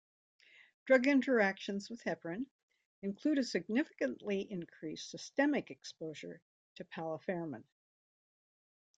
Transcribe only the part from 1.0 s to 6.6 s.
interactions with Heparin include a significantly increased systemic exposure